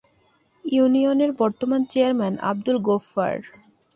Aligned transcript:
ইউনিয়নের 0.65 1.31
বর্তমান 1.41 1.81
চেয়ারম্যান 1.91 2.33
আবদুল 2.49 2.77
গোফফার। 2.87 3.35